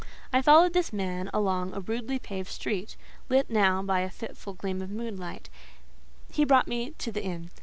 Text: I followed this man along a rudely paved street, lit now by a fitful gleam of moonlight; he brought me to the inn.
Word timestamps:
I 0.33 0.41
followed 0.41 0.73
this 0.73 0.91
man 0.91 1.29
along 1.31 1.73
a 1.75 1.79
rudely 1.79 2.17
paved 2.17 2.47
street, 2.49 2.97
lit 3.29 3.51
now 3.51 3.83
by 3.83 3.99
a 3.99 4.09
fitful 4.09 4.53
gleam 4.53 4.81
of 4.81 4.89
moonlight; 4.89 5.47
he 6.31 6.43
brought 6.43 6.67
me 6.67 6.95
to 6.97 7.11
the 7.11 7.21
inn. 7.23 7.51